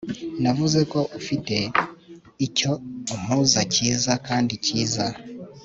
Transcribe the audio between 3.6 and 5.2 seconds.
cyiza kandi cyiza